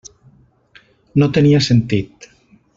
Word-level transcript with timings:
No 1.23 1.29
tenia 1.37 1.61
sentit. 1.69 2.31